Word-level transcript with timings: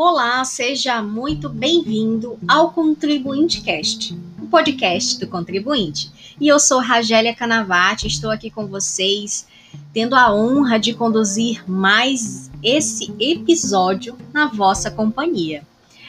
Olá, 0.00 0.44
seja 0.44 1.02
muito 1.02 1.48
bem-vindo 1.48 2.38
ao 2.46 2.70
Contribuinte 2.70 3.62
Cast, 3.62 4.16
o 4.40 4.46
podcast 4.46 5.18
do 5.18 5.26
contribuinte. 5.26 6.08
E 6.40 6.46
eu 6.46 6.60
sou 6.60 6.78
Ragélia 6.78 7.34
Canavati, 7.34 8.06
estou 8.06 8.30
aqui 8.30 8.48
com 8.48 8.68
vocês, 8.68 9.48
tendo 9.92 10.14
a 10.14 10.32
honra 10.32 10.78
de 10.78 10.94
conduzir 10.94 11.68
mais 11.68 12.48
esse 12.62 13.12
episódio 13.18 14.16
na 14.32 14.46
vossa 14.46 14.88
companhia. 14.88 15.66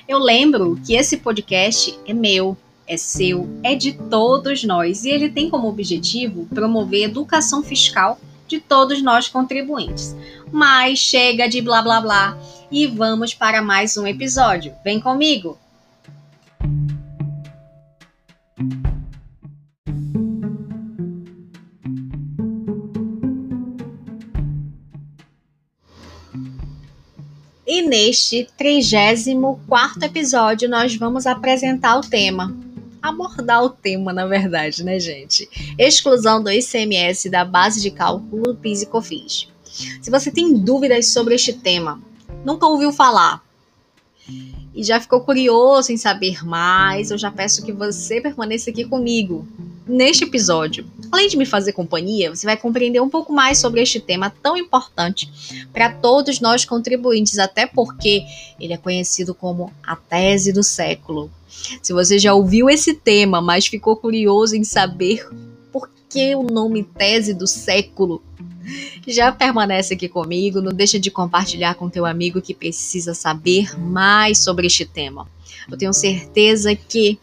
Eu 0.07 0.19
lembro 0.19 0.79
que 0.85 0.93
esse 0.93 1.17
podcast 1.17 1.97
é 2.05 2.13
meu, 2.13 2.55
é 2.85 2.95
seu, 2.95 3.49
é 3.63 3.73
de 3.73 3.93
todos 3.93 4.63
nós 4.63 5.03
e 5.03 5.09
ele 5.09 5.31
tem 5.31 5.49
como 5.49 5.67
objetivo 5.67 6.45
promover 6.53 7.05
educação 7.05 7.63
fiscal 7.63 8.19
de 8.47 8.59
todos 8.59 9.01
nós 9.01 9.27
contribuintes. 9.27 10.15
Mas 10.51 10.99
chega 10.99 11.49
de 11.49 11.59
blá 11.59 11.81
blá 11.81 11.99
blá 11.99 12.37
e 12.71 12.87
vamos 12.87 13.33
para 13.33 13.61
mais 13.61 13.97
um 13.97 14.05
episódio. 14.05 14.73
Vem 14.83 14.99
comigo! 14.99 15.57
E 27.65 27.83
neste 27.83 28.47
34 28.57 30.03
episódio 30.03 30.67
nós 30.67 30.95
vamos 30.95 31.27
apresentar 31.27 31.97
o 31.97 32.01
tema. 32.01 32.55
Abordar 33.01 33.63
o 33.63 33.69
tema, 33.69 34.11
na 34.11 34.25
verdade, 34.25 34.83
né, 34.83 34.99
gente? 34.99 35.47
Exclusão 35.77 36.43
do 36.43 36.51
ICMS 36.51 37.29
da 37.29 37.45
base 37.45 37.81
de 37.81 37.91
cálculo 37.91 38.43
do 38.43 38.55
PIS 38.55 38.81
e 38.81 38.85
COFINS. 38.87 39.47
Se 40.01 40.11
você 40.11 40.29
tem 40.31 40.53
dúvidas 40.53 41.07
sobre 41.07 41.35
este 41.35 41.53
tema, 41.53 42.01
nunca 42.43 42.67
ouviu 42.67 42.91
falar 42.91 43.43
e 44.73 44.83
já 44.83 44.99
ficou 44.99 45.21
curioso 45.21 45.91
em 45.91 45.97
saber 45.97 46.45
mais, 46.45 47.11
eu 47.11 47.17
já 47.17 47.31
peço 47.31 47.63
que 47.65 47.71
você 47.71 48.21
permaneça 48.21 48.69
aqui 48.69 48.85
comigo 48.85 49.45
neste 49.85 50.23
episódio. 50.23 50.85
Além 51.11 51.27
de 51.27 51.35
me 51.35 51.45
fazer 51.45 51.73
companhia, 51.73 52.33
você 52.33 52.45
vai 52.45 52.55
compreender 52.55 53.01
um 53.01 53.09
pouco 53.09 53.33
mais 53.33 53.57
sobre 53.57 53.81
este 53.81 53.99
tema 53.99 54.29
tão 54.41 54.55
importante 54.55 55.67
para 55.73 55.91
todos 55.91 56.39
nós 56.39 56.63
contribuintes, 56.63 57.39
até 57.39 57.65
porque 57.65 58.23
ele 58.59 58.73
é 58.73 58.77
conhecido 58.77 59.33
como 59.33 59.73
a 59.83 59.95
tese 59.95 60.53
do 60.53 60.63
século. 60.63 61.31
Se 61.81 61.91
você 61.91 62.19
já 62.19 62.33
ouviu 62.33 62.69
esse 62.69 62.93
tema, 62.93 63.41
mas 63.41 63.65
ficou 63.65 63.95
curioso 63.95 64.55
em 64.55 64.63
saber 64.63 65.27
por 65.73 65.89
que 66.07 66.35
o 66.35 66.43
nome 66.43 66.83
tese 66.83 67.33
do 67.33 67.47
século, 67.47 68.21
já 69.07 69.31
permanece 69.31 69.93
aqui 69.93 70.07
comigo, 70.07 70.61
não 70.61 70.71
deixa 70.71 70.99
de 70.99 71.11
compartilhar 71.11 71.75
com 71.75 71.89
teu 71.89 72.05
amigo 72.05 72.41
que 72.41 72.53
precisa 72.53 73.13
saber 73.13 73.79
mais 73.79 74.39
sobre 74.39 74.67
este 74.67 74.85
tema. 74.85 75.27
Eu 75.69 75.77
tenho 75.77 75.93
certeza 75.93 76.75
que 76.75 77.19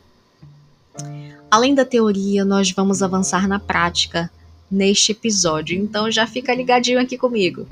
além 1.51 1.75
da 1.75 1.85
teoria, 1.85 2.45
nós 2.45 2.71
vamos 2.71 3.03
avançar 3.03 3.49
na 3.49 3.59
prática 3.59 4.31
neste 4.71 5.13
episódio. 5.13 5.79
Então 5.79 6.11
já 6.11 6.27
fica 6.27 6.55
ligadinho 6.55 7.01
aqui 7.01 7.17
comigo. 7.17 7.67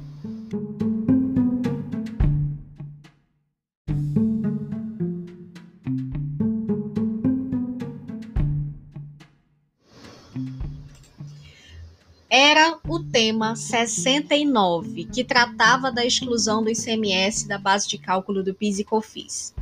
Era 12.36 12.80
o 12.88 12.98
tema 12.98 13.54
69, 13.54 15.04
que 15.04 15.22
tratava 15.22 15.92
da 15.92 16.04
exclusão 16.04 16.64
do 16.64 16.68
ICMS 16.68 17.46
da 17.46 17.58
base 17.58 17.86
de 17.86 17.96
cálculo 17.96 18.42
do 18.42 18.52
PIS 18.52 18.80
e 18.80 18.84
COFINS. 18.84 19.54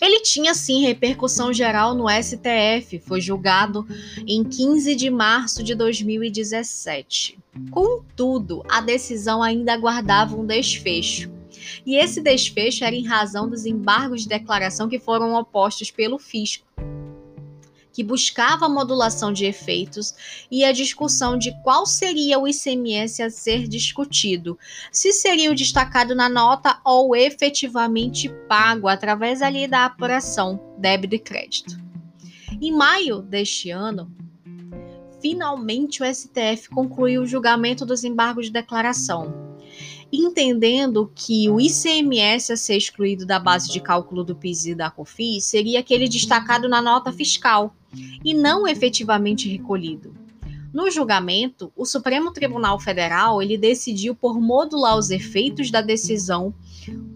Ele 0.00 0.20
tinha 0.22 0.54
sim 0.54 0.80
repercussão 0.80 1.52
geral 1.52 1.94
no 1.94 2.06
STF, 2.08 2.98
foi 3.00 3.20
julgado 3.20 3.86
em 4.26 4.42
15 4.42 4.94
de 4.94 5.10
março 5.10 5.62
de 5.62 5.74
2017. 5.74 7.38
Contudo, 7.70 8.64
a 8.66 8.80
decisão 8.80 9.42
ainda 9.42 9.74
aguardava 9.74 10.34
um 10.34 10.46
desfecho. 10.46 11.30
E 11.84 11.94
esse 11.94 12.22
desfecho 12.22 12.84
era 12.84 12.96
em 12.96 13.04
razão 13.04 13.50
dos 13.50 13.66
embargos 13.66 14.22
de 14.22 14.28
declaração 14.28 14.88
que 14.88 14.98
foram 14.98 15.34
opostos 15.34 15.90
pelo 15.90 16.18
fisco 16.18 16.64
que 18.00 18.04
buscava 18.04 18.64
a 18.64 18.68
modulação 18.68 19.30
de 19.30 19.44
efeitos 19.44 20.14
e 20.50 20.64
a 20.64 20.72
discussão 20.72 21.36
de 21.36 21.52
qual 21.62 21.84
seria 21.84 22.38
o 22.38 22.48
ICMS 22.48 23.22
a 23.22 23.28
ser 23.28 23.68
discutido, 23.68 24.58
se 24.90 25.12
seria 25.12 25.50
o 25.50 25.54
destacado 25.54 26.14
na 26.14 26.26
nota 26.26 26.80
ou 26.82 27.14
efetivamente 27.14 28.30
pago 28.48 28.88
através 28.88 29.42
ali 29.42 29.68
da 29.68 29.84
apuração 29.84 30.58
débito 30.78 31.14
e 31.14 31.18
crédito. 31.18 31.78
Em 32.58 32.72
maio 32.72 33.20
deste 33.20 33.68
ano, 33.68 34.10
finalmente 35.20 36.02
o 36.02 36.06
STF 36.06 36.70
concluiu 36.70 37.20
o 37.20 37.26
julgamento 37.26 37.84
dos 37.84 38.02
embargos 38.02 38.46
de 38.46 38.52
declaração 38.52 39.49
entendendo 40.12 41.10
que 41.14 41.48
o 41.48 41.60
ICMS 41.60 42.52
a 42.52 42.56
ser 42.56 42.76
excluído 42.76 43.24
da 43.24 43.38
base 43.38 43.70
de 43.70 43.80
cálculo 43.80 44.24
do 44.24 44.34
PIS 44.34 44.66
e 44.66 44.74
da 44.74 44.90
COFINS 44.90 45.44
seria 45.44 45.80
aquele 45.80 46.08
destacado 46.08 46.68
na 46.68 46.82
nota 46.82 47.12
fiscal 47.12 47.74
e 48.24 48.34
não 48.34 48.66
efetivamente 48.66 49.48
recolhido. 49.48 50.14
No 50.72 50.90
julgamento, 50.90 51.72
o 51.76 51.84
Supremo 51.84 52.32
Tribunal 52.32 52.78
Federal 52.78 53.42
ele 53.42 53.58
decidiu 53.58 54.14
por 54.14 54.40
modular 54.40 54.96
os 54.96 55.10
efeitos 55.10 55.70
da 55.70 55.80
decisão 55.80 56.54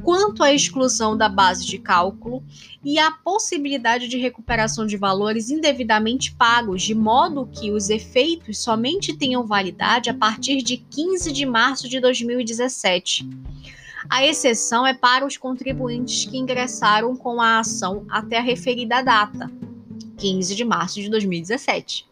quanto 0.02 0.42
à 0.42 0.52
exclusão 0.52 1.16
da 1.16 1.28
base 1.28 1.64
de 1.66 1.78
cálculo 1.78 2.42
e 2.84 2.98
a 2.98 3.10
possibilidade 3.10 4.08
de 4.08 4.18
recuperação 4.18 4.86
de 4.86 4.96
valores 4.96 5.50
indevidamente 5.50 6.34
pagos, 6.34 6.82
de 6.82 6.94
modo 6.94 7.48
que 7.52 7.70
os 7.70 7.88
efeitos 7.90 8.58
somente 8.58 9.16
tenham 9.16 9.46
validade 9.46 10.10
a 10.10 10.14
partir 10.14 10.62
de 10.62 10.76
15 10.76 11.32
de 11.32 11.46
março 11.46 11.88
de 11.88 12.00
2017. 12.00 13.28
A 14.08 14.24
exceção 14.24 14.86
é 14.86 14.92
para 14.92 15.26
os 15.26 15.36
contribuintes 15.36 16.26
que 16.26 16.36
ingressaram 16.36 17.16
com 17.16 17.40
a 17.40 17.60
ação 17.60 18.04
até 18.10 18.38
a 18.38 18.42
referida 18.42 19.02
data, 19.02 19.50
15 20.18 20.54
de 20.54 20.64
março 20.64 21.00
de 21.00 21.08
2017 21.08 22.06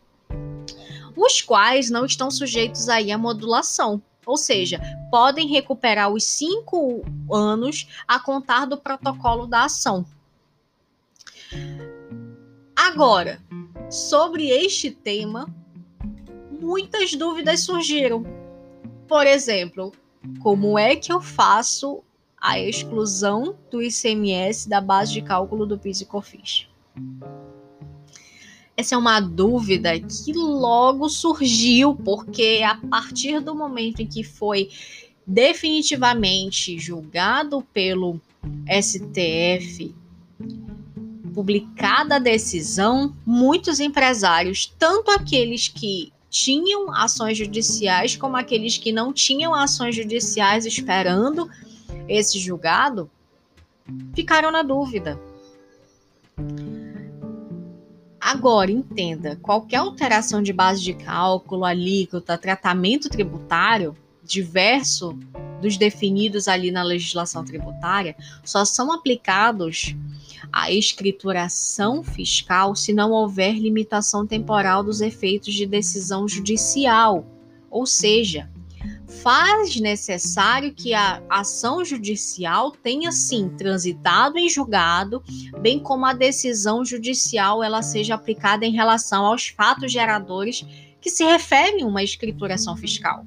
os 1.17 1.41
quais 1.41 1.91
não 1.91 2.05
estão 2.05 2.31
sujeitos 2.31 2.89
aí 2.89 3.13
à 3.13 3.19
modulação. 3.19 4.03
Ou 4.25 4.37
seja, 4.37 4.81
podem 5.11 5.49
recuperar 5.49 6.11
os 6.11 6.25
cinco 6.25 7.05
anos 7.31 7.89
a 8.07 8.21
contar 8.21 8.67
do 8.67 8.77
protocolo 8.77 9.47
da 9.47 9.65
ação. 9.65 10.07
Agora, 12.77 13.41
sobre 13.91 14.49
este 14.49 14.91
tema, 14.91 15.47
muitas 16.51 17.15
dúvidas 17.15 17.61
surgiram. 17.61 18.25
Por 19.09 19.27
exemplo, 19.27 19.93
como 20.41 20.79
é 20.79 20.97
que 20.97 21.13
eu 21.13 21.21
faço 21.21 22.03
a 22.41 22.59
exclusão 22.59 23.57
do 23.71 23.83
ICMS 23.83 24.69
da 24.69 24.81
base 24.81 25.13
de 25.13 25.23
cálculo 25.23 25.67
do 25.67 25.79
PIS 25.79 26.01
e 26.01 26.07
COFINS? 26.07 26.69
Essa 28.77 28.95
é 28.95 28.99
uma 28.99 29.21
dúvida 29.21 29.99
que 30.01 30.33
logo 30.33 31.09
surgiu, 31.09 31.95
porque 31.95 32.63
a 32.65 32.75
partir 32.75 33.41
do 33.41 33.55
momento 33.55 34.01
em 34.01 34.07
que 34.07 34.25
foi 34.25 34.71
definitivamente 35.27 36.79
julgado 36.79 37.63
pelo 37.73 38.21
STF, 38.67 39.95
publicada 41.35 42.17
a 42.17 42.19
decisão, 42.19 43.15
muitos 43.25 43.79
empresários, 43.79 44.73
tanto 44.79 45.11
aqueles 45.11 45.69
que 45.69 46.13
tinham 46.31 46.91
ações 46.95 47.37
judiciais 47.37 48.17
como 48.17 48.37
aqueles 48.37 48.79
que 48.79 48.91
não 48.91 49.13
tinham 49.13 49.55
ações 49.55 49.95
judiciais 49.95 50.65
esperando 50.65 51.49
esse 52.09 52.39
julgado, 52.39 53.11
ficaram 54.15 54.51
na 54.51 54.63
dúvida. 54.63 55.21
Agora, 58.25 58.71
entenda, 58.71 59.35
qualquer 59.43 59.79
alteração 59.79 60.41
de 60.41 60.53
base 60.53 60.81
de 60.81 60.95
cálculo, 60.95 61.65
alíquota, 61.65 62.39
tratamento 62.39 63.09
tributário, 63.09 63.97
diverso 64.23 65.19
dos 65.61 65.77
definidos 65.77 66.47
ali 66.47 66.71
na 66.71 66.85
legislação 66.85 67.45
tributária, 67.45 68.15
só 68.45 68.65
são 68.65 68.93
aplicados 68.93 69.97
à 70.53 70.71
escrituração 70.71 72.05
fiscal 72.05 72.77
se 72.77 72.93
não 72.93 73.11
houver 73.11 73.55
limitação 73.55 74.25
temporal 74.25 74.85
dos 74.85 75.01
efeitos 75.01 75.53
de 75.53 75.67
decisão 75.67 76.29
judicial. 76.29 77.27
Ou 77.69 77.85
seja, 77.85 78.49
faz 79.21 79.77
necessário 79.77 80.73
que 80.73 80.95
a 80.95 81.23
ação 81.29 81.85
judicial 81.85 82.71
tenha 82.71 83.13
sim 83.13 83.49
transitado 83.51 84.39
em 84.39 84.49
julgado, 84.49 85.23
bem 85.61 85.79
como 85.79 86.07
a 86.07 86.13
decisão 86.13 86.85
judicial 86.85 87.63
ela 87.63 87.83
seja 87.83 88.15
aplicada 88.15 88.65
em 88.65 88.73
relação 88.73 89.25
aos 89.25 89.49
fatos 89.49 89.93
geradores 89.93 90.65
que 91.01 91.11
se 91.11 91.25
referem 91.25 91.83
a 91.83 91.87
uma 91.87 92.03
escrituração 92.03 92.77
fiscal. 92.77 93.27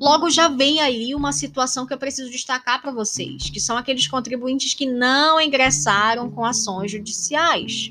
Logo 0.00 0.28
já 0.28 0.48
vem 0.48 0.80
aí 0.80 1.14
uma 1.14 1.32
situação 1.32 1.86
que 1.86 1.94
eu 1.94 1.98
preciso 1.98 2.30
destacar 2.30 2.82
para 2.82 2.92
vocês, 2.92 3.48
que 3.48 3.60
são 3.60 3.76
aqueles 3.76 4.06
contribuintes 4.06 4.74
que 4.74 4.86
não 4.86 5.40
ingressaram 5.40 6.30
com 6.30 6.44
ações 6.44 6.90
judiciais. 6.90 7.90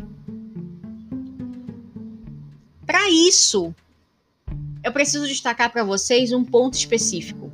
Para 2.86 3.10
isso, 3.10 3.74
eu 4.84 4.92
preciso 4.92 5.26
destacar 5.26 5.72
para 5.72 5.84
vocês 5.84 6.34
um 6.34 6.44
ponto 6.44 6.74
específico, 6.74 7.52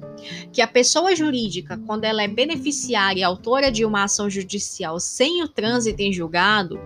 que 0.51 0.61
a 0.61 0.67
pessoa 0.67 1.15
jurídica, 1.15 1.77
quando 1.85 2.03
ela 2.03 2.23
é 2.23 2.27
beneficiária 2.27 3.21
e 3.21 3.23
autora 3.23 3.71
de 3.71 3.85
uma 3.85 4.03
ação 4.03 4.29
judicial 4.29 4.99
sem 4.99 5.43
o 5.43 5.47
trânsito 5.47 6.01
em 6.01 6.11
julgado, 6.11 6.79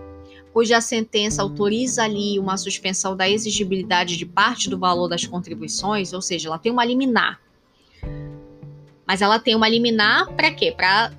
cuja 0.52 0.80
sentença 0.80 1.42
autoriza 1.42 2.04
ali 2.04 2.38
uma 2.38 2.58
suspensão 2.58 3.16
da 3.16 3.28
exigibilidade 3.28 4.16
de 4.16 4.26
parte 4.26 4.68
do 4.68 4.78
valor 4.78 5.08
das 5.08 5.26
contribuições, 5.26 6.12
ou 6.12 6.20
seja, 6.20 6.48
ela 6.48 6.58
tem 6.58 6.70
uma 6.70 6.84
liminar. 6.84 7.40
Mas 9.06 9.22
ela 9.22 9.38
tem 9.38 9.56
uma 9.56 9.68
liminar 9.68 10.30
para 10.34 10.50
quê? 10.50 10.70
Para 10.70 11.10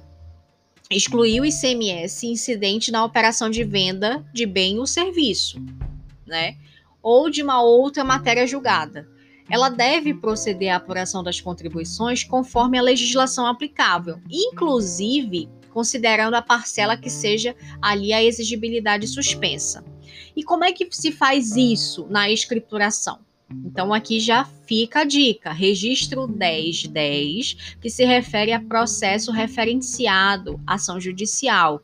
excluir 0.90 1.42
o 1.42 1.46
ICMS 1.46 2.28
incidente 2.28 2.92
na 2.92 3.04
operação 3.04 3.50
de 3.50 3.64
venda 3.64 4.24
de 4.32 4.46
bem 4.46 4.78
ou 4.78 4.86
serviço, 4.86 5.60
né? 6.26 6.56
Ou 7.02 7.30
de 7.30 7.42
uma 7.42 7.62
outra 7.62 8.04
matéria 8.04 8.48
julgada 8.48 9.15
ela 9.50 9.70
deve 9.70 10.14
proceder 10.14 10.74
à 10.74 10.78
apuração 10.78 11.24
das 11.24 11.40
contribuições 11.40 12.24
conforme 12.24 12.78
a 12.78 12.82
legislação 12.82 13.46
aplicável, 13.46 14.20
inclusive 14.30 15.50
considerando 15.72 16.36
a 16.36 16.42
parcela 16.42 16.96
que 16.96 17.10
seja 17.10 17.56
ali 17.82 18.14
a 18.14 18.24
exigibilidade 18.24 19.08
suspensa. 19.08 19.84
E 20.36 20.44
como 20.44 20.64
é 20.64 20.72
que 20.72 20.88
se 20.90 21.12
faz 21.12 21.56
isso 21.56 22.08
na 22.10 22.30
escrituração? 22.30 23.20
Então 23.52 23.94
aqui 23.94 24.20
já 24.20 24.44
fica 24.44 25.02
a 25.02 25.04
dica, 25.04 25.52
registro 25.52 26.28
1010, 26.28 27.76
que 27.80 27.90
se 27.90 28.04
refere 28.04 28.52
a 28.52 28.60
processo 28.60 29.32
referenciado, 29.32 30.60
ação 30.66 31.00
judicial 31.00 31.84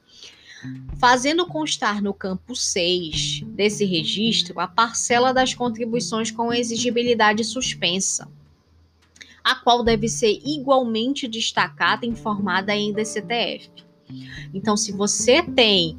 fazendo 1.00 1.46
constar 1.46 2.02
no 2.02 2.14
campo 2.14 2.56
6 2.56 3.42
desse 3.48 3.86
registro 3.86 4.60
a 4.60 4.68
parcela 4.68 5.34
das 5.34 5.54
contribuições 5.54 6.32
com 6.32 6.54
exigibilidade 6.54 7.44
suspensa, 7.44 8.28
a 9.44 9.56
qual 9.56 9.84
deve 9.84 10.08
ser 10.08 10.40
igualmente 10.46 11.28
destacada 11.28 12.06
e 12.06 12.10
informada 12.10 12.76
em 12.76 12.94
DCTF. 12.94 13.70
Então, 14.54 14.78
se 14.78 14.92
você 14.92 15.42
tem 15.42 15.98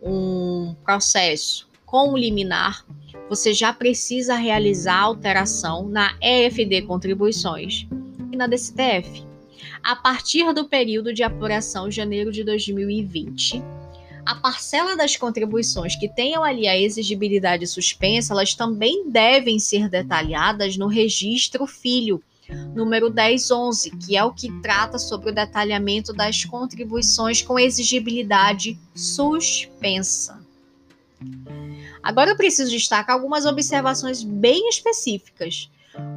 um 0.00 0.74
processo 0.84 1.68
com 1.84 2.16
liminar, 2.16 2.86
você 3.28 3.52
já 3.52 3.72
precisa 3.72 4.36
realizar 4.36 5.00
alteração 5.00 5.86
na 5.88 6.16
EFD 6.20 6.82
Contribuições 6.82 7.86
e 8.32 8.36
na 8.36 8.46
DCTF. 8.46 9.26
A 9.82 9.94
partir 9.96 10.52
do 10.54 10.66
período 10.66 11.12
de 11.12 11.22
apuração 11.22 11.90
janeiro 11.90 12.32
de 12.32 12.42
2020, 12.42 13.62
a 14.28 14.34
parcela 14.34 14.94
das 14.94 15.16
contribuições 15.16 15.96
que 15.96 16.06
tenham 16.06 16.44
ali 16.44 16.68
a 16.68 16.78
exigibilidade 16.78 17.66
suspensa, 17.66 18.34
elas 18.34 18.52
também 18.54 19.08
devem 19.08 19.58
ser 19.58 19.88
detalhadas 19.88 20.76
no 20.76 20.86
registro 20.86 21.66
filho, 21.66 22.22
número 22.74 23.10
1011, 23.10 23.90
que 23.96 24.18
é 24.18 24.22
o 24.22 24.30
que 24.30 24.52
trata 24.60 24.98
sobre 24.98 25.30
o 25.30 25.34
detalhamento 25.34 26.12
das 26.12 26.44
contribuições 26.44 27.40
com 27.40 27.58
exigibilidade 27.58 28.78
suspensa. 28.94 30.38
Agora 32.02 32.32
eu 32.32 32.36
preciso 32.36 32.70
destacar 32.70 33.16
algumas 33.16 33.46
observações 33.46 34.22
bem 34.22 34.68
específicas 34.68 35.70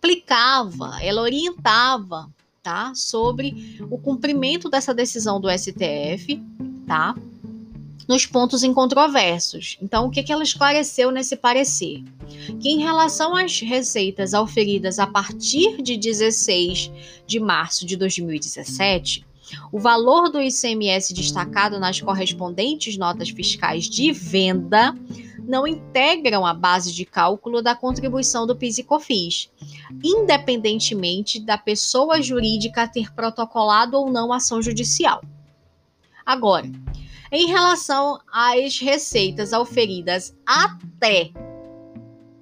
explicava, 0.00 0.96
ela 1.02 1.20
orientava, 1.20 2.30
tá, 2.62 2.94
sobre 2.94 3.84
o 3.90 3.98
cumprimento 3.98 4.70
dessa 4.70 4.94
decisão 4.94 5.38
do 5.38 5.50
STF, 5.50 6.42
tá, 6.86 7.14
nos 8.08 8.24
pontos 8.24 8.62
incontroversos. 8.62 9.76
Então, 9.82 10.06
o 10.06 10.10
que, 10.10 10.22
que 10.22 10.32
ela 10.32 10.42
esclareceu 10.42 11.10
nesse 11.10 11.36
parecer? 11.36 12.02
Que 12.62 12.70
em 12.70 12.78
relação 12.78 13.36
às 13.36 13.60
receitas 13.60 14.32
auferidas 14.32 14.98
a 14.98 15.06
partir 15.06 15.82
de 15.82 15.98
16 15.98 16.90
de 17.26 17.38
março 17.38 17.84
de 17.84 17.94
2017, 17.94 19.28
o 19.72 19.78
valor 19.78 20.28
do 20.28 20.40
ICMS 20.40 21.14
destacado 21.14 21.78
nas 21.78 22.00
correspondentes 22.00 22.96
notas 22.96 23.30
fiscais 23.30 23.84
de 23.84 24.12
venda 24.12 24.94
não 25.50 25.66
integram 25.66 26.46
a 26.46 26.54
base 26.54 26.92
de 26.92 27.04
cálculo 27.04 27.60
da 27.60 27.74
contribuição 27.74 28.46
do 28.46 28.54
PIS 28.54 28.78
e 28.78 28.84
COFINS, 28.84 29.50
independentemente 30.02 31.40
da 31.40 31.58
pessoa 31.58 32.22
jurídica 32.22 32.86
ter 32.86 33.12
protocolado 33.12 33.96
ou 33.96 34.10
não 34.10 34.32
ação 34.32 34.62
judicial. 34.62 35.20
Agora, 36.24 36.70
em 37.32 37.46
relação 37.46 38.20
às 38.32 38.78
receitas 38.78 39.52
auferidas 39.52 40.36
até 40.46 41.32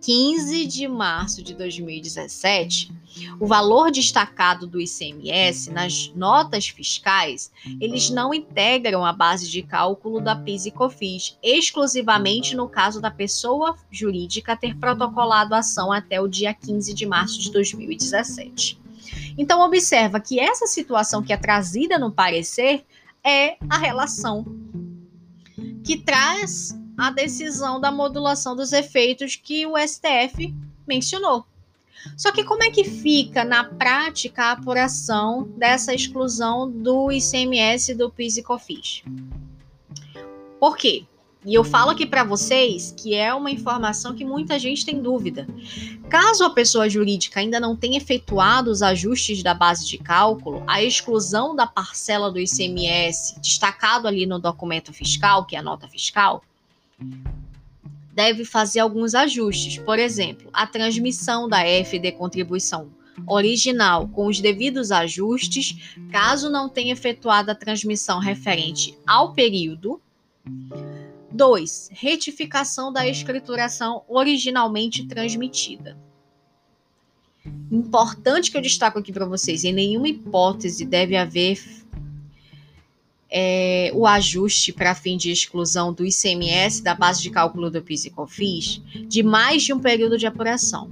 15 0.09 0.65
de 0.65 0.89
março 0.89 1.43
de 1.43 1.53
2017, 1.53 2.91
o 3.39 3.47
valor 3.47 3.91
destacado 3.91 4.67
do 4.67 4.81
ICMS 4.81 5.71
nas 5.71 6.11
notas 6.17 6.67
fiscais, 6.67 7.53
eles 7.79 8.09
não 8.09 8.33
integram 8.33 9.05
a 9.05 9.13
base 9.13 9.51
de 9.51 9.63
cálculo 9.63 10.19
da 10.19 10.35
PIS 10.35 10.65
e 10.65 10.71
COFINS, 10.71 11.37
exclusivamente 11.43 12.57
no 12.57 12.67
caso 12.71 13.03
da 13.03 13.11
pessoa 13.11 13.77
jurídica 13.91 14.57
ter 14.57 14.75
protocolado 14.79 15.55
a 15.55 15.59
ação 15.59 15.93
até 15.93 16.19
o 16.19 16.27
dia 16.27 16.55
15 16.55 16.95
de 16.95 17.05
março 17.05 17.39
de 17.39 17.53
2017. 17.53 18.81
Então 19.37 19.61
observa 19.61 20.19
que 20.19 20.41
essa 20.41 20.67
situação 20.67 21.23
que 21.23 21.35
é 21.35 21.37
trazida 21.37 21.99
no 21.99 22.11
parecer 22.11 22.83
é 23.23 23.59
a 23.69 23.77
relação 23.77 24.47
que 25.85 25.99
traz 25.99 26.78
a 26.99 27.11
decisão 27.11 27.81
da 27.81 27.93
modulação 27.93 28.57
dos 28.57 28.73
efeitos 28.73 29.37
que 29.37 29.65
o 29.65 29.79
STF 29.79 30.53
mencionou. 30.87 31.47
Só 32.17 32.33
que 32.33 32.45
como 32.45 32.65
é 32.65 32.71
que 32.71 32.85
fica 32.85 33.45
na 33.45 33.65
prática 33.65 34.45
a 34.45 34.53
apuração 34.53 35.45
dessa 35.57 35.95
exclusão 35.95 36.71
do 36.71 37.11
ICMS 37.13 37.95
do 37.95 38.11
PIS 38.11 38.39
e 38.39 38.43
COFINS? 38.43 39.03
Por 40.59 40.77
quê? 40.77 41.07
E 41.45 41.55
eu 41.55 41.63
falo 41.63 41.93
aqui 41.93 42.05
para 42.05 42.25
vocês 42.25 42.93
que 42.97 43.15
é 43.15 43.33
uma 43.33 43.51
informação 43.51 44.15
que 44.15 44.25
muita 44.25 44.59
gente 44.59 44.85
tem 44.85 45.01
dúvida. 45.01 45.47
Caso 46.09 46.45
a 46.45 46.51
pessoa 46.51 46.89
jurídica 46.89 47.39
ainda 47.39 47.61
não 47.61 47.77
tenha 47.77 47.97
efetuado 47.97 48.71
os 48.71 48.83
ajustes 48.83 49.43
da 49.43 49.55
base 49.55 49.87
de 49.87 49.99
cálculo, 49.99 50.65
a 50.67 50.83
exclusão 50.83 51.55
da 51.55 51.67
parcela 51.67 52.31
do 52.31 52.41
ICMS 52.41 53.41
destacado 53.41 54.09
ali 54.09 54.27
no 54.27 54.39
documento 54.39 54.93
fiscal, 54.93 55.45
que 55.47 55.55
é 55.55 55.61
a 55.61 55.63
nota 55.63 55.87
fiscal, 55.89 56.43
deve 58.13 58.45
fazer 58.45 58.81
alguns 58.81 59.15
ajustes. 59.15 59.79
Por 59.79 59.99
exemplo, 59.99 60.51
a 60.53 60.67
transmissão 60.67 61.49
da 61.49 61.61
FD 61.61 62.13
contribuição 62.13 62.91
original 63.27 64.09
com 64.09 64.27
os 64.27 64.41
devidos 64.41 64.91
ajustes, 64.91 65.97
caso 66.11 66.51
não 66.51 66.69
tenha 66.69 66.93
efetuado 66.93 67.51
a 67.51 67.55
transmissão 67.55 68.19
referente 68.19 68.97
ao 69.07 69.33
período. 69.33 70.01
2. 71.31 71.91
Retificação 71.93 72.93
da 72.93 73.07
escrituração 73.07 74.03
originalmente 74.09 75.07
transmitida. 75.07 75.97
Importante 77.71 78.51
que 78.51 78.57
eu 78.57 78.63
destaco 78.63 78.99
aqui 78.99 79.13
para 79.13 79.27
vocês: 79.27 79.63
em 79.63 79.73
nenhuma 79.73 80.09
hipótese 80.09 80.85
deve 80.85 81.17
haver 81.17 81.63
é, 83.31 83.91
o 83.95 84.07
ajuste 84.07 84.73
para 84.73 84.95
fim 84.95 85.17
de 85.17 85.31
exclusão 85.31 85.93
do 85.93 86.05
ICMS 86.05 86.83
da 86.83 86.95
base 86.95 87.23
de 87.23 87.31
cálculo 87.31 87.71
do 87.71 87.83
PIS 87.83 88.07
e 88.07 88.11
COFINS 88.11 88.81
de 89.07 89.23
mais 89.23 89.63
de 89.63 89.73
um 89.73 89.79
período 89.79 90.17
de 90.17 90.27
apuração. 90.27 90.91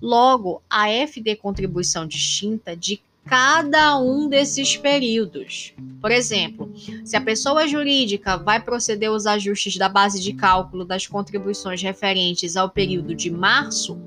Logo, 0.00 0.62
a 0.70 0.88
FD 0.88 1.36
contribuição 1.36 2.06
distinta 2.06 2.76
de 2.76 3.00
cada 3.28 3.98
um 3.98 4.26
desses 4.26 4.76
períodos. 4.76 5.74
Por 6.00 6.10
exemplo, 6.10 6.72
se 7.04 7.14
a 7.14 7.20
pessoa 7.20 7.68
jurídica 7.68 8.38
vai 8.38 8.58
proceder 8.58 9.10
aos 9.10 9.26
ajustes 9.26 9.76
da 9.76 9.88
base 9.88 10.22
de 10.22 10.32
cálculo 10.32 10.84
das 10.84 11.06
contribuições 11.06 11.82
referentes 11.82 12.56
ao 12.56 12.70
período 12.70 13.14
de 13.14 13.30
março 13.30 13.98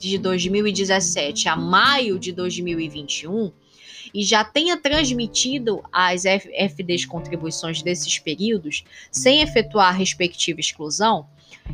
de 0.00 0.16
2017 0.16 1.48
a 1.48 1.56
maio 1.56 2.18
de 2.18 2.32
2021, 2.32 3.52
e 4.14 4.22
já 4.22 4.44
tenha 4.44 4.76
transmitido 4.76 5.82
as 5.92 6.24
FDs 6.24 7.04
contribuições 7.04 7.82
desses 7.82 8.18
períodos 8.18 8.84
sem 9.10 9.40
efetuar 9.40 9.88
a 9.88 9.96
respectiva 9.96 10.60
exclusão, 10.60 11.26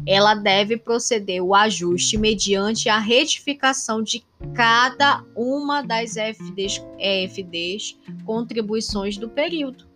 ela 0.07 0.35
deve 0.35 0.77
proceder 0.77 1.43
o 1.43 1.55
ajuste 1.55 2.17
mediante 2.17 2.89
a 2.89 2.99
retificação 2.99 4.03
de 4.03 4.25
cada 4.55 5.25
uma 5.35 5.83
das 5.83 6.17
FDs, 6.17 6.83
FDs 6.99 7.97
contribuições 8.25 9.17
do 9.17 9.29
período. 9.29 9.87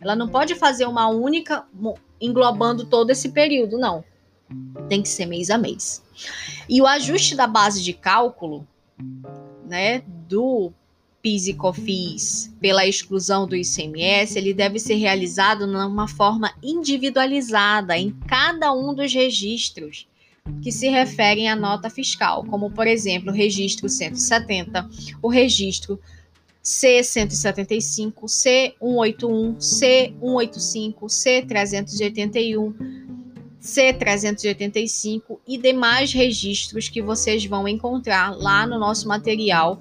Ela 0.00 0.16
não 0.16 0.28
pode 0.28 0.54
fazer 0.54 0.86
uma 0.86 1.08
única 1.08 1.64
englobando 2.20 2.86
todo 2.86 3.10
esse 3.10 3.30
período, 3.30 3.78
não. 3.78 4.04
Tem 4.88 5.02
que 5.02 5.08
ser 5.08 5.26
mês 5.26 5.50
a 5.50 5.56
mês. 5.56 6.02
E 6.68 6.80
o 6.80 6.86
ajuste 6.86 7.34
da 7.34 7.46
base 7.46 7.82
de 7.82 7.92
cálculo, 7.92 8.66
né, 9.64 10.02
do 10.28 10.72
PIS 11.22 11.46
e 11.46 11.54
COFINS 11.54 12.52
pela 12.60 12.86
exclusão 12.86 13.46
do 13.46 13.54
ICMS, 13.54 14.36
ele 14.36 14.52
deve 14.52 14.80
ser 14.80 14.96
realizado 14.96 15.66
numa 15.66 16.08
forma 16.08 16.52
individualizada 16.62 17.96
em 17.96 18.10
cada 18.26 18.72
um 18.72 18.92
dos 18.92 19.14
registros 19.14 20.08
que 20.60 20.72
se 20.72 20.88
referem 20.88 21.48
à 21.48 21.54
nota 21.54 21.88
fiscal, 21.88 22.44
como 22.44 22.68
por 22.70 22.88
exemplo 22.88 23.30
o 23.30 23.34
registro 23.34 23.88
170, 23.88 24.90
o 25.22 25.28
registro 25.28 26.00
C175, 26.62 28.12
C181, 28.24 29.56
C185, 29.58 30.94
C381, 31.06 32.74
C385 33.62 35.38
e 35.46 35.56
demais 35.56 36.12
registros 36.12 36.88
que 36.88 37.00
vocês 37.00 37.44
vão 37.44 37.68
encontrar 37.68 38.36
lá 38.36 38.66
no 38.66 38.76
nosso 38.78 39.06
material 39.06 39.80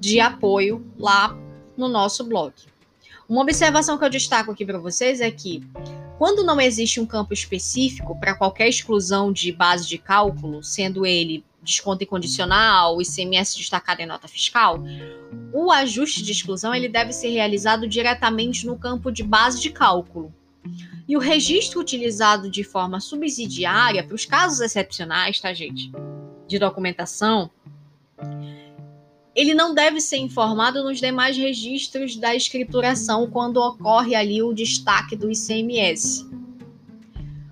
de 0.00 0.18
apoio 0.18 0.84
lá 0.98 1.36
no 1.76 1.86
nosso 1.86 2.24
blog. 2.24 2.52
Uma 3.28 3.42
observação 3.42 3.96
que 3.96 4.04
eu 4.04 4.10
destaco 4.10 4.50
aqui 4.50 4.64
para 4.64 4.78
vocês 4.78 5.20
é 5.20 5.30
que, 5.30 5.62
quando 6.18 6.42
não 6.42 6.60
existe 6.60 6.98
um 6.98 7.06
campo 7.06 7.32
específico 7.32 8.18
para 8.18 8.34
qualquer 8.34 8.68
exclusão 8.68 9.32
de 9.32 9.52
base 9.52 9.86
de 9.86 9.98
cálculo, 9.98 10.64
sendo 10.64 11.06
ele 11.06 11.44
desconto 11.62 12.02
incondicional, 12.02 13.00
ICMS 13.00 13.56
destacado 13.56 14.00
em 14.00 14.06
nota 14.06 14.26
fiscal, 14.26 14.82
o 15.52 15.70
ajuste 15.70 16.22
de 16.22 16.32
exclusão 16.32 16.74
ele 16.74 16.88
deve 16.88 17.12
ser 17.12 17.28
realizado 17.28 17.86
diretamente 17.86 18.66
no 18.66 18.76
campo 18.76 19.12
de 19.12 19.22
base 19.22 19.60
de 19.60 19.70
cálculo. 19.70 20.34
E 21.06 21.16
o 21.16 21.20
registro 21.20 21.80
utilizado 21.80 22.50
de 22.50 22.64
forma 22.64 23.00
subsidiária 23.00 24.02
para 24.02 24.14
os 24.14 24.24
casos 24.24 24.60
excepcionais, 24.60 25.40
tá, 25.40 25.52
gente? 25.52 25.92
De 26.46 26.58
documentação, 26.58 27.50
ele 29.34 29.54
não 29.54 29.74
deve 29.74 30.00
ser 30.00 30.16
informado 30.16 30.82
nos 30.82 30.98
demais 30.98 31.36
registros 31.36 32.16
da 32.16 32.34
escrituração 32.34 33.30
quando 33.30 33.58
ocorre 33.58 34.14
ali 34.14 34.42
o 34.42 34.52
destaque 34.52 35.14
do 35.14 35.30
ICMS. 35.30 36.28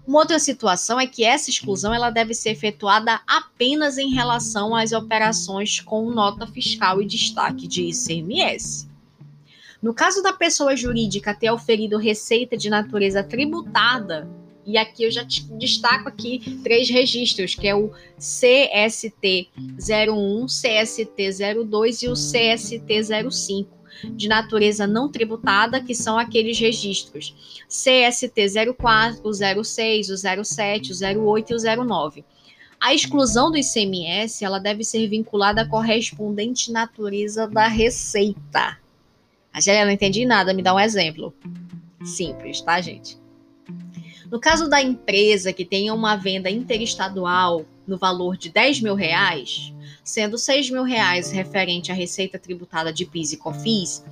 Uma 0.07 0.21
outra 0.21 0.39
situação 0.39 0.99
é 0.99 1.07
que 1.07 1.23
essa 1.23 1.51
exclusão 1.51 1.93
ela 1.93 2.11
deve 2.11 2.33
ser 2.33 2.51
efetuada 2.51 3.21
apenas 3.27 3.99
em 3.99 4.11
relação 4.11 4.75
às 4.75 4.93
operações 4.93 5.81
com 5.81 6.11
nota 6.11 6.47
fiscal 6.47 7.03
e 7.03 7.07
destaque 7.07 7.69
de 7.69 7.91
ICMS. 7.91 8.89
No 9.81 9.95
caso 9.95 10.23
da 10.23 10.33
pessoa 10.33 10.75
jurídica 10.75 11.35
ter 11.35 11.51
oferido 11.51 11.99
receita 11.99 12.57
de 12.57 12.69
natureza 12.69 13.23
tributada, 13.23 14.29
e 14.69 14.77
aqui 14.77 15.05
eu 15.05 15.11
já 15.11 15.23
destaco 15.59 16.11
aqui 16.11 16.61
três 16.63 16.91
registros, 16.91 17.55
que 17.55 17.67
é 17.67 17.75
o 17.75 17.91
CST01, 18.21 19.49
CST02 20.45 22.03
e 22.03 22.09
o 22.09 22.13
CST05 22.13 23.67
de 24.15 24.29
natureza 24.29 24.87
não 24.87 25.11
tributada, 25.11 25.83
que 25.83 25.95
são 25.95 26.19
aqueles 26.19 26.59
registros 26.59 27.65
CST04, 27.67 29.21
o 29.25 29.33
06, 29.65 30.11
o 30.11 30.17
07, 30.45 30.93
o 30.93 31.31
08 31.31 31.51
e 31.51 31.57
o 31.57 31.87
09. 31.87 32.23
A 32.79 32.93
exclusão 32.93 33.51
do 33.51 33.57
ICMS 33.57 34.45
ela 34.45 34.59
deve 34.59 34.85
ser 34.85 35.09
vinculada 35.09 35.63
à 35.63 35.67
correspondente 35.67 36.71
natureza 36.71 37.49
da 37.49 37.67
receita. 37.69 38.79
A 39.51 39.61
Gélia, 39.61 39.87
não 39.87 39.93
entendi 39.93 40.27
nada, 40.27 40.53
me 40.53 40.63
dá 40.63 40.75
um 40.75 40.79
exemplo. 40.79 41.35
Simples, 42.05 42.61
tá, 42.61 42.79
gente? 42.83 43.19
No 44.31 44.39
caso 44.39 44.69
da 44.69 44.83
empresa 44.83 45.53
que 45.53 45.65
tenha 45.65 45.95
uma 45.95 46.15
venda 46.17 46.51
interestadual 46.51 47.65
no 47.87 47.97
valor 47.97 48.37
de 48.37 48.51
10 48.51 48.83
mil 48.83 48.95
reais, 48.95 49.73
sendo 50.05 50.37
6 50.37 50.71
mil 50.71 50.83
reais 50.83 51.31
referente 51.31 51.91
à 51.91 51.95
receita 51.95 52.39
tributada 52.39 52.93
de 52.93 53.07
PIS 53.07 53.33
e 53.33 53.37
COFINS 53.39 54.05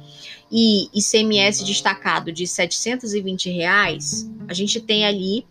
e 0.50 0.88
ICMS 0.94 1.64
destacado 1.64 2.32
de 2.32 2.46
720 2.46 3.50
reais, 3.50 4.30
a 4.49 4.54
gente 4.54 4.80
tem 4.80 5.04
ali 5.04 5.46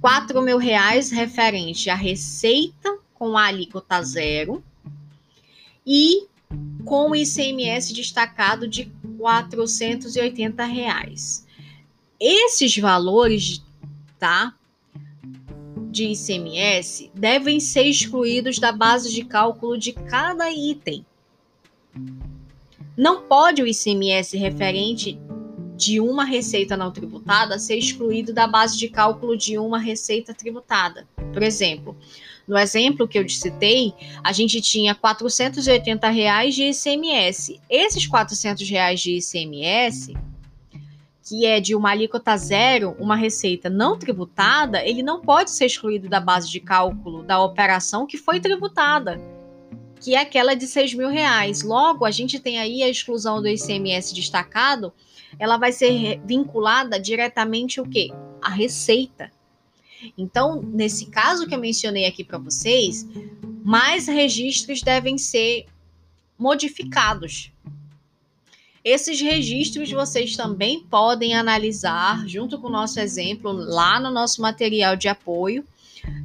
4 0.00 0.42
mil 0.42 0.58
reais 0.58 1.10
referente 1.12 1.88
à 1.88 1.94
receita 1.94 2.98
com 3.14 3.36
a 3.36 3.46
alíquota 3.46 4.02
zero 4.02 4.62
e 5.86 6.26
com 6.84 7.10
o 7.10 7.16
ICMS 7.16 7.94
destacado 7.94 8.66
de 8.66 8.90
480 9.18 10.64
reais. 10.64 11.46
Esses 12.18 12.76
valores 12.78 13.62
tá? 14.18 14.54
De 15.90 16.04
ICMS 16.12 17.10
devem 17.14 17.60
ser 17.60 17.84
excluídos 17.84 18.58
da 18.58 18.72
base 18.72 19.12
de 19.12 19.24
cálculo 19.24 19.78
de 19.78 19.92
cada 19.92 20.50
item. 20.50 21.04
Não 22.96 23.22
pode 23.22 23.62
o 23.62 23.66
ICMS 23.66 24.36
referente 24.36 25.18
de 25.76 26.00
uma 26.00 26.24
receita 26.24 26.76
não 26.76 26.90
tributada 26.90 27.58
ser 27.58 27.76
excluído 27.76 28.32
da 28.32 28.46
base 28.46 28.78
de 28.78 28.88
cálculo 28.88 29.36
de 29.36 29.58
uma 29.58 29.78
receita 29.78 30.32
tributada. 30.32 31.06
Por 31.32 31.42
exemplo, 31.42 31.94
no 32.48 32.56
exemplo 32.56 33.06
que 33.06 33.18
eu 33.18 33.28
citei, 33.28 33.92
a 34.24 34.32
gente 34.32 34.60
tinha 34.62 34.94
480 34.94 36.08
reais 36.08 36.54
de 36.54 36.70
ICMS. 36.70 37.60
Esses 37.68 38.06
400 38.06 38.68
reais 38.68 39.00
de 39.00 39.18
ICMS 39.18 40.14
que 41.26 41.44
é 41.44 41.58
de 41.58 41.74
uma 41.74 41.90
alíquota 41.90 42.36
zero, 42.36 42.96
uma 43.00 43.16
receita 43.16 43.68
não 43.68 43.98
tributada, 43.98 44.86
ele 44.86 45.02
não 45.02 45.20
pode 45.20 45.50
ser 45.50 45.66
excluído 45.66 46.08
da 46.08 46.20
base 46.20 46.48
de 46.48 46.60
cálculo 46.60 47.24
da 47.24 47.42
operação 47.42 48.06
que 48.06 48.16
foi 48.16 48.38
tributada, 48.38 49.20
que 50.00 50.14
é 50.14 50.20
aquela 50.20 50.54
de 50.54 50.68
6 50.68 50.94
mil 50.94 51.08
reais. 51.08 51.62
Logo, 51.62 52.04
a 52.04 52.12
gente 52.12 52.38
tem 52.38 52.60
aí 52.60 52.80
a 52.80 52.88
exclusão 52.88 53.42
do 53.42 53.48
ICMS 53.48 54.14
destacado, 54.14 54.92
ela 55.36 55.56
vai 55.56 55.72
ser 55.72 56.20
vinculada 56.24 57.00
diretamente 57.00 57.80
o 57.80 57.88
quê? 57.88 58.12
A 58.40 58.50
receita. 58.50 59.32
Então, 60.16 60.62
nesse 60.62 61.06
caso 61.06 61.44
que 61.48 61.54
eu 61.56 61.58
mencionei 61.58 62.06
aqui 62.06 62.22
para 62.22 62.38
vocês, 62.38 63.04
mais 63.64 64.06
registros 64.06 64.80
devem 64.80 65.18
ser 65.18 65.66
modificados 66.38 67.50
esses 68.86 69.20
registros 69.20 69.90
vocês 69.90 70.36
também 70.36 70.78
podem 70.78 71.34
analisar 71.34 72.24
junto 72.28 72.56
com 72.56 72.68
o 72.68 72.70
nosso 72.70 73.00
exemplo 73.00 73.50
lá 73.50 73.98
no 73.98 74.12
nosso 74.12 74.40
material 74.40 74.94
de 74.94 75.08
apoio, 75.08 75.64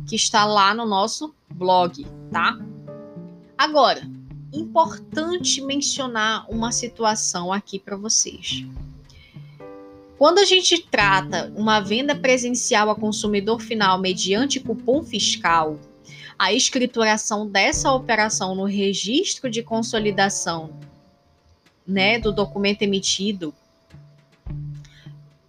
que 0.07 0.15
está 0.15 0.45
lá 0.45 0.71
no 0.71 0.85
nosso 0.85 1.33
blog, 1.49 2.05
tá? 2.31 2.59
Agora, 3.57 4.07
importante 4.53 5.59
mencionar 5.59 6.45
uma 6.51 6.71
situação 6.71 7.51
aqui 7.51 7.79
para 7.79 7.97
vocês. 7.97 8.63
Quando 10.15 10.37
a 10.37 10.45
gente 10.45 10.83
trata 10.83 11.51
uma 11.55 11.79
venda 11.79 12.15
presencial 12.15 12.91
a 12.91 12.95
consumidor 12.95 13.59
final 13.59 13.97
mediante 13.97 14.59
cupom 14.59 15.01
fiscal, 15.01 15.79
a 16.37 16.53
escrituração 16.53 17.47
dessa 17.47 17.91
operação 17.91 18.53
no 18.53 18.65
registro 18.65 19.49
de 19.49 19.63
consolidação 19.63 20.90
né, 21.87 22.19
do 22.19 22.31
documento 22.31 22.81
emitido 22.81 23.53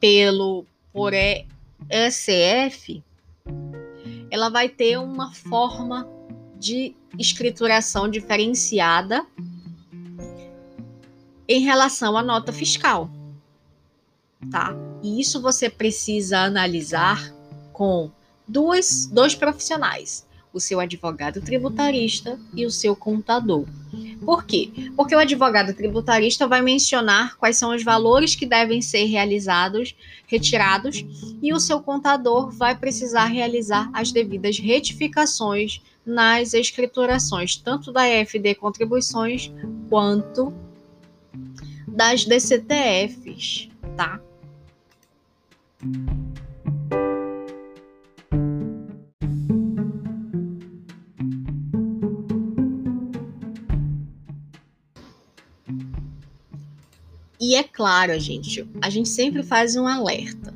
pelo 0.00 0.66
por 0.92 1.12
ECF, 1.14 3.02
ela 4.30 4.48
vai 4.48 4.68
ter 4.68 4.98
uma 4.98 5.32
forma 5.32 6.08
de 6.58 6.94
escrituração 7.18 8.08
diferenciada 8.08 9.26
em 11.48 11.60
relação 11.60 12.16
à 12.16 12.22
nota 12.22 12.52
fiscal, 12.52 13.10
tá? 14.50 14.74
E 15.02 15.20
isso 15.20 15.40
você 15.40 15.68
precisa 15.68 16.38
analisar 16.40 17.32
com 17.72 18.10
duas, 18.46 19.06
dois 19.06 19.34
profissionais, 19.34 20.26
o 20.52 20.60
seu 20.60 20.78
advogado 20.80 21.40
tributarista 21.40 22.38
e 22.54 22.66
o 22.66 22.70
seu 22.70 22.94
contador. 22.94 23.64
Por 24.24 24.44
quê? 24.44 24.70
Porque 24.96 25.14
o 25.14 25.18
advogado 25.18 25.74
tributarista 25.74 26.46
vai 26.46 26.62
mencionar 26.62 27.36
quais 27.36 27.56
são 27.56 27.74
os 27.74 27.82
valores 27.82 28.34
que 28.34 28.46
devem 28.46 28.80
ser 28.80 29.04
realizados, 29.04 29.94
retirados, 30.26 31.04
e 31.42 31.52
o 31.52 31.60
seu 31.60 31.80
contador 31.80 32.50
vai 32.50 32.76
precisar 32.76 33.26
realizar 33.26 33.90
as 33.92 34.12
devidas 34.12 34.58
retificações 34.58 35.80
nas 36.04 36.54
escriturações, 36.54 37.56
tanto 37.56 37.92
da 37.92 38.02
FD 38.06 38.54
Contribuições 38.56 39.52
quanto 39.88 40.52
das 41.86 42.24
DCTFs, 42.24 43.68
tá? 43.96 44.20
E 57.52 57.54
é 57.54 57.62
claro, 57.62 58.18
gente, 58.18 58.66
a 58.80 58.88
gente 58.88 59.10
sempre 59.10 59.42
faz 59.42 59.76
um 59.76 59.86
alerta. 59.86 60.54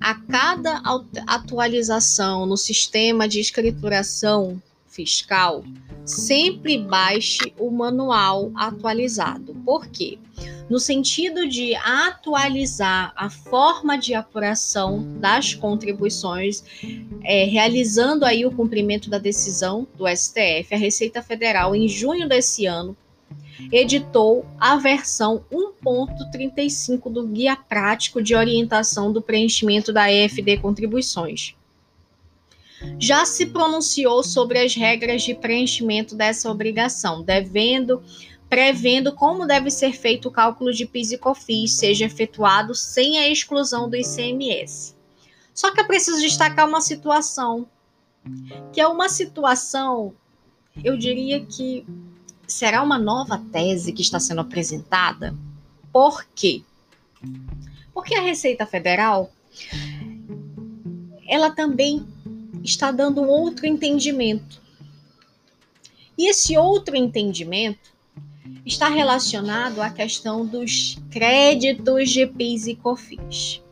A 0.00 0.12
cada 0.12 0.82
atualização 1.24 2.44
no 2.44 2.56
sistema 2.56 3.28
de 3.28 3.38
escrituração 3.38 4.60
fiscal, 4.88 5.64
sempre 6.04 6.78
baixe 6.78 7.52
o 7.56 7.70
manual 7.70 8.50
atualizado. 8.56 9.54
Por 9.64 9.86
quê? 9.86 10.18
No 10.68 10.80
sentido 10.80 11.48
de 11.48 11.76
atualizar 11.76 13.12
a 13.14 13.30
forma 13.30 13.96
de 13.96 14.12
apuração 14.12 15.06
das 15.20 15.54
contribuições, 15.54 16.64
é, 17.22 17.44
realizando 17.44 18.24
aí 18.24 18.44
o 18.44 18.50
cumprimento 18.50 19.08
da 19.08 19.18
decisão 19.18 19.86
do 19.96 20.08
STF, 20.08 20.74
a 20.74 20.76
Receita 20.76 21.22
Federal, 21.22 21.72
em 21.72 21.86
junho 21.86 22.28
desse 22.28 22.66
ano, 22.66 22.96
editou 23.72 24.46
a 24.58 24.76
versão 24.76 25.44
1.35 25.50 27.10
do 27.10 27.26
Guia 27.26 27.56
Prático 27.56 28.22
de 28.22 28.34
Orientação 28.34 29.12
do 29.12 29.22
Preenchimento 29.22 29.92
da 29.92 30.12
EFD 30.12 30.58
Contribuições. 30.58 31.54
Já 32.98 33.24
se 33.24 33.46
pronunciou 33.46 34.22
sobre 34.22 34.58
as 34.58 34.74
regras 34.74 35.22
de 35.22 35.34
preenchimento 35.34 36.14
dessa 36.14 36.50
obrigação, 36.50 37.22
devendo 37.22 38.02
prevendo 38.48 39.12
como 39.12 39.46
deve 39.46 39.70
ser 39.70 39.92
feito 39.92 40.28
o 40.28 40.30
cálculo 40.30 40.72
de 40.72 40.86
PIS 40.86 41.12
e 41.12 41.18
COFINS, 41.18 41.72
seja 41.72 42.04
efetuado 42.04 42.74
sem 42.74 43.18
a 43.18 43.28
exclusão 43.28 43.90
do 43.90 43.96
ICMS. 43.96 44.94
Só 45.52 45.72
que 45.72 45.80
é 45.80 45.84
preciso 45.84 46.20
destacar 46.20 46.68
uma 46.68 46.80
situação, 46.80 47.66
que 48.72 48.80
é 48.80 48.86
uma 48.86 49.08
situação, 49.08 50.14
eu 50.84 50.96
diria 50.96 51.44
que 51.44 51.84
será 52.46 52.82
uma 52.82 52.98
nova 52.98 53.42
tese 53.52 53.92
que 53.92 54.02
está 54.02 54.20
sendo 54.20 54.40
apresentada? 54.40 55.34
Por 55.92 56.24
quê? 56.34 56.62
Porque 57.92 58.14
a 58.14 58.20
Receita 58.20 58.66
Federal 58.66 59.30
ela 61.26 61.50
também 61.50 62.06
está 62.62 62.90
dando 62.90 63.22
um 63.22 63.28
outro 63.28 63.66
entendimento. 63.66 64.60
E 66.16 66.30
esse 66.30 66.56
outro 66.56 66.96
entendimento 66.96 67.94
está 68.64 68.88
relacionado 68.88 69.80
à 69.80 69.90
questão 69.90 70.46
dos 70.46 70.98
créditos 71.10 72.10
de 72.10 72.26
PIS 72.26 72.66
e 72.66 72.74
COFINS. 72.74 73.62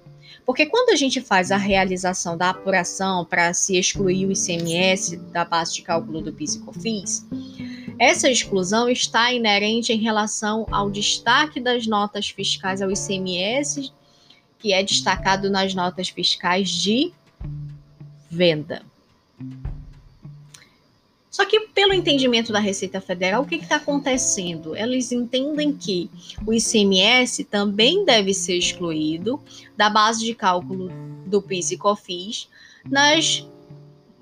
Porque 0.44 0.66
quando 0.66 0.90
a 0.90 0.96
gente 0.96 1.22
faz 1.22 1.51
a 1.51 1.57
realização 1.57 2.37
da 2.37 2.51
apuração 2.51 3.25
para 3.25 3.55
se 3.55 3.79
excluir 3.79 4.27
o 4.27 4.33
ICMS 4.33 5.16
da 5.33 5.44
base 5.44 5.75
de 5.75 5.83
cálculo 5.83 6.20
do 6.20 6.33
PIS 6.33 6.57
e 6.57 6.59
COFINS, 6.61 7.27
essa 7.98 8.28
exclusão 8.28 8.88
está 8.88 9.33
inerente 9.33 9.92
em 9.92 9.98
relação 9.98 10.66
ao 10.70 10.90
destaque 10.90 11.61
das 11.61 11.87
notas 11.87 12.28
fiscais 12.28 12.83
ao 12.83 12.90
ICMS, 12.90 13.92
que 14.59 14.72
é 14.72 14.83
destacado 14.83 15.50
nas 15.50 15.74
notas 15.74 16.09
fiscais 16.09 16.70
de 16.70 17.12
venda. 18.30 18.83
Só 21.30 21.44
que, 21.44 21.59
pelo 21.74 21.92
entendimento 21.92 22.52
da 22.52 22.61
Receita 22.61 23.00
Federal, 23.00 23.42
o 23.42 23.46
que 23.46 23.57
está 23.57 23.76
acontecendo? 23.76 24.76
Eles 24.76 25.11
entendem 25.11 25.72
que 25.72 26.09
o 26.46 26.52
ICMS 26.52 27.42
também 27.42 28.04
deve 28.04 28.33
ser 28.33 28.57
excluído 28.57 29.42
da 29.76 29.90
base 29.90 30.24
de 30.24 30.33
cálculo 30.33 30.90
do 31.26 31.42
PIS 31.42 31.72
e 31.72 31.76
COFINS 31.76 32.48
nas 32.88 33.44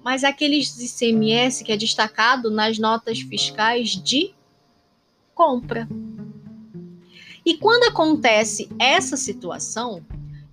mas 0.04 0.24
aqueles 0.24 0.76
ICMS 0.78 1.64
que 1.64 1.72
é 1.72 1.76
destacado 1.76 2.50
nas 2.50 2.78
notas 2.78 3.20
fiscais 3.20 3.90
de 3.90 4.34
compra. 5.34 5.88
E 7.44 7.56
quando 7.56 7.84
acontece 7.84 8.68
essa 8.78 9.16
situação, 9.16 10.04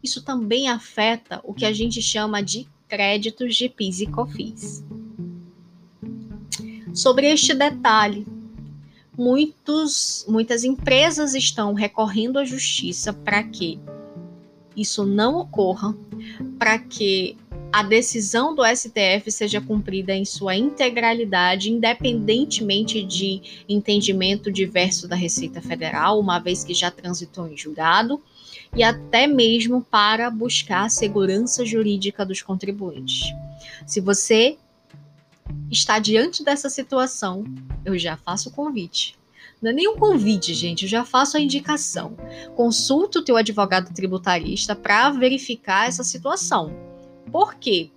isso 0.04 0.24
também 0.24 0.70
afeta 0.70 1.40
o 1.44 1.54
que 1.54 1.66
a 1.66 1.74
gente 1.74 2.02
chama 2.02 2.42
de 2.42 2.68
créditos 2.88 3.56
de 3.56 3.70
PIS 3.70 4.02
e 4.02 4.08
COFINS. 4.08 4.84
Sobre 6.94 7.28
este 7.32 7.54
detalhe, 7.54 8.26
muitos, 9.16 10.26
muitas 10.28 10.64
empresas 10.64 11.36
estão 11.36 11.74
recorrendo 11.74 12.40
à 12.40 12.46
justiça 12.46 13.14
para 13.14 13.44
que 13.44 13.80
isso 14.76 15.06
não 15.06 15.36
ocorra, 15.38 15.96
para 16.58 16.80
que 16.80 17.38
a 17.72 17.84
decisão 17.84 18.56
do 18.56 18.64
STF 18.66 19.32
seja 19.32 19.62
cumprida 19.62 20.14
em 20.14 20.26
sua 20.26 20.56
integralidade, 20.56 21.72
independentemente 21.72 23.04
de 23.04 23.64
entendimento 23.70 24.52
diverso 24.52 25.08
da 25.08 25.16
Receita 25.16 25.62
Federal, 25.62 26.20
uma 26.20 26.40
vez 26.40 26.64
que 26.64 26.74
já 26.74 26.90
transitou 26.90 27.48
em 27.48 27.56
julgado, 27.56 28.22
e 28.76 28.82
até 28.82 29.28
mesmo 29.28 29.84
para 29.84 30.30
buscar 30.32 30.86
a 30.86 30.90
segurança 30.90 31.64
jurídica 31.64 32.26
dos 32.26 32.42
contribuintes. 32.42 33.32
Se 33.86 34.00
você 34.00 34.58
está 35.70 36.00
diante 36.00 36.44
dessa 36.44 36.70
situação, 36.70 37.46
eu 37.86 37.98
já 37.98 38.18
faço 38.18 38.50
o 38.50 38.52
convite. 38.52 39.18
Não 39.62 39.72
é 39.72 39.74
nem 39.74 39.88
um 39.88 39.98
convite, 39.98 40.54
gente, 40.54 40.84
eu 40.84 40.90
já 40.90 41.04
faço 41.06 41.38
a 41.38 41.40
indicação. 41.40 42.16
Consulta 42.56 43.20
o 43.20 43.24
teu 43.24 43.38
advogado 43.38 43.94
tributarista 43.94 44.76
para 44.76 45.10
verificar 45.12 45.88
essa 45.88 46.04
situação 46.04 46.89
por 47.32 47.56
quê? 47.56 47.90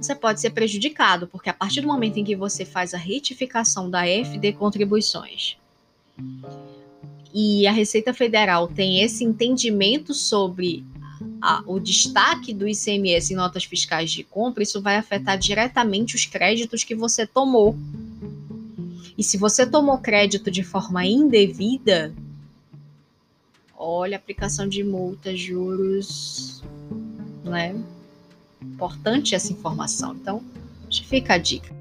Você 0.00 0.14
pode 0.14 0.40
ser 0.40 0.50
prejudicado, 0.50 1.26
porque 1.26 1.50
a 1.50 1.54
partir 1.54 1.80
do 1.80 1.88
momento 1.88 2.18
em 2.18 2.24
que 2.24 2.36
você 2.36 2.64
faz 2.64 2.94
a 2.94 2.98
retificação 2.98 3.90
da 3.90 4.06
FD 4.06 4.52
contribuições 4.52 5.56
e 7.32 7.66
a 7.66 7.72
Receita 7.72 8.12
Federal 8.14 8.68
tem 8.68 9.02
esse 9.02 9.24
entendimento 9.24 10.14
sobre 10.14 10.84
a, 11.40 11.62
o 11.66 11.78
destaque 11.78 12.52
do 12.52 12.66
ICMS 12.66 13.32
em 13.32 13.36
notas 13.36 13.64
fiscais 13.64 14.10
de 14.10 14.24
compra, 14.24 14.62
isso 14.62 14.80
vai 14.80 14.96
afetar 14.96 15.38
diretamente 15.38 16.16
os 16.16 16.24
créditos 16.24 16.84
que 16.84 16.94
você 16.94 17.26
tomou. 17.26 17.76
E 19.16 19.22
se 19.22 19.36
você 19.36 19.66
tomou 19.66 19.98
crédito 19.98 20.50
de 20.50 20.62
forma 20.62 21.04
indevida, 21.04 22.14
olha, 23.76 24.16
aplicação 24.16 24.68
de 24.68 24.82
multas, 24.84 25.38
juros, 25.38 26.62
né? 27.44 27.74
Importante 28.62 29.34
essa 29.34 29.52
informação. 29.52 30.14
Então, 30.14 30.42
fica 30.90 31.34
a 31.34 31.38
dica. 31.38 31.76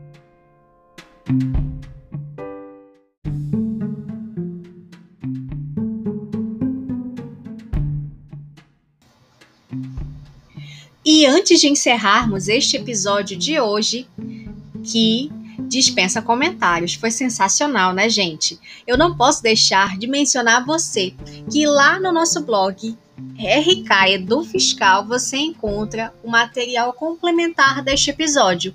E 11.05 11.25
antes 11.25 11.61
de 11.61 11.69
encerrarmos 11.69 12.49
este 12.49 12.75
episódio 12.75 13.37
de 13.37 13.59
hoje, 13.59 14.07
que 14.83 15.31
dispensa 15.67 16.21
comentários. 16.21 16.93
Foi 16.93 17.11
sensacional, 17.11 17.93
né, 17.93 18.09
gente? 18.09 18.59
Eu 18.85 18.97
não 18.97 19.15
posso 19.15 19.41
deixar 19.41 19.97
de 19.97 20.07
mencionar 20.07 20.65
você 20.65 21.13
que 21.51 21.65
lá 21.65 21.99
no 21.99 22.11
nosso 22.11 22.41
blog 22.41 22.97
RK 23.37 24.13
Edu 24.13 24.43
Fiscal 24.43 25.05
você 25.05 25.37
encontra 25.37 26.11
o 26.23 26.29
material 26.29 26.91
complementar 26.93 27.83
deste 27.83 28.09
episódio, 28.09 28.73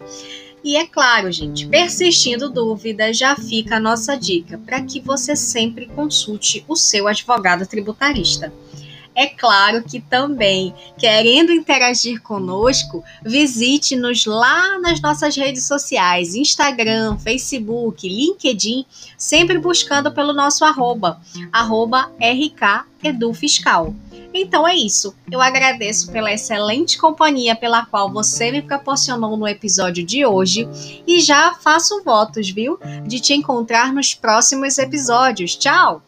E 0.64 0.76
é 0.76 0.86
claro, 0.86 1.32
gente, 1.32 1.66
persistindo 1.66 2.48
dúvidas, 2.48 3.18
já 3.18 3.34
fica 3.34 3.76
a 3.76 3.80
nossa 3.80 4.16
dica 4.16 4.56
para 4.64 4.80
que 4.80 5.00
você 5.00 5.34
sempre 5.34 5.86
consulte 5.86 6.64
o 6.68 6.76
seu 6.76 7.08
advogado 7.08 7.66
tributarista. 7.66 8.52
É 9.14 9.26
claro 9.26 9.82
que 9.82 10.00
também, 10.00 10.72
querendo 10.96 11.52
interagir 11.52 12.22
conosco, 12.22 13.02
visite-nos 13.24 14.24
lá 14.24 14.78
nas 14.78 15.00
nossas 15.02 15.36
redes 15.36 15.66
sociais, 15.66 16.34
Instagram, 16.34 17.18
Facebook, 17.18 18.08
LinkedIn, 18.08 18.86
sempre 19.18 19.58
buscando 19.58 20.12
pelo 20.12 20.32
nosso 20.32 20.64
arroba, 20.64 21.20
arroba 21.52 22.10
RKEduFiscal. 22.20 23.94
Então 24.34 24.66
é 24.66 24.74
isso. 24.74 25.14
Eu 25.30 25.40
agradeço 25.40 26.10
pela 26.10 26.32
excelente 26.32 26.98
companhia 26.98 27.54
pela 27.54 27.84
qual 27.84 28.10
você 28.10 28.50
me 28.50 28.62
proporcionou 28.62 29.36
no 29.36 29.46
episódio 29.46 30.04
de 30.04 30.24
hoje 30.24 30.68
e 31.06 31.20
já 31.20 31.54
faço 31.54 32.02
votos, 32.02 32.50
viu, 32.50 32.78
de 33.06 33.20
te 33.20 33.34
encontrar 33.34 33.92
nos 33.92 34.14
próximos 34.14 34.78
episódios. 34.78 35.56
Tchau! 35.56 36.02